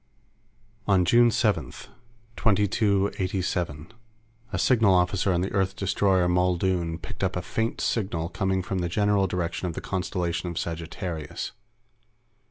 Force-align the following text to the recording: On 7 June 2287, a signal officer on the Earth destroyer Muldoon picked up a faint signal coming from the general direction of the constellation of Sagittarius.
On 0.87 1.05
7 1.05 1.05
June 1.69 1.71
2287, 2.35 3.91
a 4.51 4.57
signal 4.57 4.95
officer 4.95 5.31
on 5.31 5.41
the 5.41 5.51
Earth 5.51 5.75
destroyer 5.75 6.27
Muldoon 6.27 6.97
picked 6.97 7.23
up 7.23 7.35
a 7.35 7.43
faint 7.43 7.79
signal 7.79 8.27
coming 8.29 8.63
from 8.63 8.79
the 8.79 8.89
general 8.89 9.27
direction 9.27 9.67
of 9.67 9.75
the 9.75 9.79
constellation 9.81 10.49
of 10.49 10.57
Sagittarius. 10.57 11.51